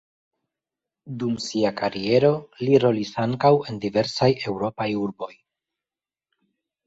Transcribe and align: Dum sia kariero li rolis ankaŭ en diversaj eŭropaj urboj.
Dum 1.23 1.33
sia 1.47 1.71
kariero 1.81 2.31
li 2.63 2.79
rolis 2.85 3.11
ankaŭ 3.25 3.51
en 3.73 3.77
diversaj 3.83 4.29
eŭropaj 4.53 4.87
urboj. 5.05 5.31